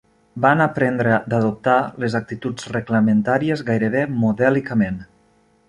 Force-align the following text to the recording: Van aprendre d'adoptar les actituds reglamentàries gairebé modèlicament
Van 0.43 0.61
aprendre 0.63 1.19
d'adoptar 1.33 1.75
les 2.05 2.17
actituds 2.21 2.71
reglamentàries 2.77 3.63
gairebé 3.71 4.03
modèlicament 4.25 4.99